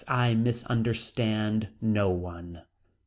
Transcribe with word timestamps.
I 0.07 0.33
misunderstand 0.33 1.67
no 1.79 2.09
one. 2.09 2.63